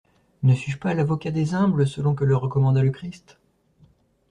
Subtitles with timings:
[0.41, 3.37] Ne suis-je pas l'avocat des humbles selon que le recommanda le Christ?